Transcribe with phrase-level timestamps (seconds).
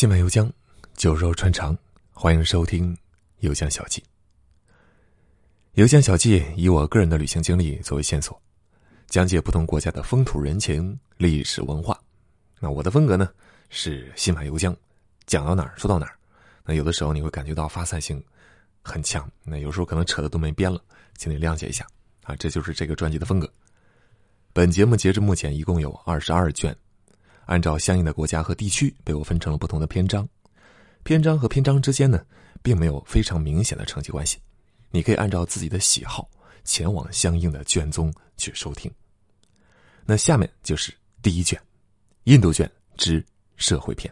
[0.00, 0.50] 心满油江，
[0.94, 1.76] 酒肉穿肠，
[2.14, 2.96] 欢迎收听
[3.40, 4.00] 《油江小记》。
[5.74, 8.40] 《油江小记》以我个人的旅行经历作为线索，
[9.08, 12.00] 讲解不同国家的风土人情、历史文化。
[12.60, 13.28] 那我的风格呢
[13.68, 14.74] 是心满油江，
[15.26, 16.16] 讲到哪儿说到哪儿。
[16.64, 18.24] 那有的时候你会感觉到发散性
[18.80, 20.82] 很强，那有时候可能扯的都没边了，
[21.18, 21.86] 请你谅解一下
[22.22, 22.34] 啊。
[22.36, 23.46] 这就是这个专辑的风格。
[24.54, 26.74] 本节目截至目前一共有二十二卷。
[27.50, 30.26] 按照相应的国家和地区，被我分成了不同的篇章。
[31.02, 32.24] 篇章和篇章之间呢，
[32.62, 34.38] 并没有非常明显的成绩关系。
[34.92, 36.30] 你可以按照自己的喜好，
[36.62, 38.88] 前往相应的卷宗去收听。
[40.06, 41.60] 那下面就是第一卷，
[42.22, 43.24] 印度卷之
[43.56, 44.08] 社会篇。